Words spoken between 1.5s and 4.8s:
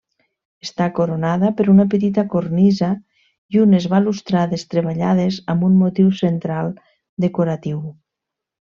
per una petita cornisa i unes balustrades